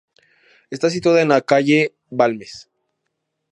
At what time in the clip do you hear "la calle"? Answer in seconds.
1.29-1.93